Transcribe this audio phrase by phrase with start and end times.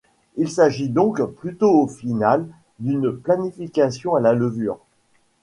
[0.35, 2.47] Il s'agit donc plutôt au final
[2.79, 4.79] d'une panification à la levure.